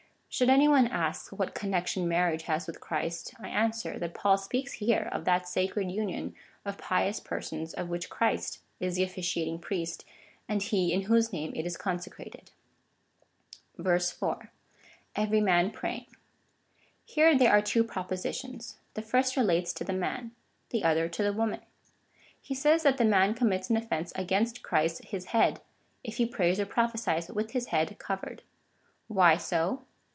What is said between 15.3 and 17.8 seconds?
man praying. Here there are